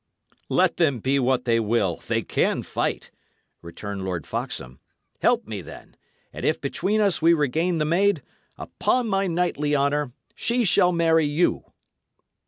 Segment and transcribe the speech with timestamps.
[0.49, 3.11] "Let them be what they will, they can fight,"
[3.61, 4.79] returned Lord Foxham.
[5.21, 5.95] "Help me, then;
[6.33, 8.23] and if between us we regain the maid,
[8.57, 11.65] upon my knightly honour, she shall marry you!"